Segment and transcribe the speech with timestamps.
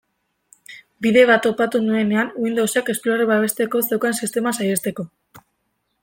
[1.05, 5.07] Bide bat topatu nuenean Windowsek Explorer babesteko zeukan sistema saihesteko.